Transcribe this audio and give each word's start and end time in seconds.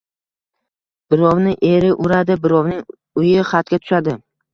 Birovni 1.13 1.53
eri 1.71 1.91
uradi, 2.05 2.37
birovning 2.47 2.81
uyi 3.25 3.45
xatga 3.51 3.81
tushadi 3.85 4.17